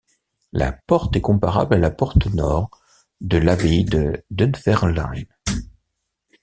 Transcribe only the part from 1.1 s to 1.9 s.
est comparable à